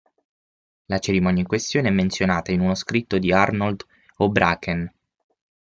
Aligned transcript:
La 0.87 0.97
cerimonia 0.97 1.41
in 1.41 1.47
questione 1.47 1.89
è 1.89 1.91
menzionata 1.91 2.51
in 2.51 2.61
uno 2.61 2.73
scritto 2.73 3.19
di 3.19 3.31
Arnold 3.31 3.85
Houbraken. 4.17 4.91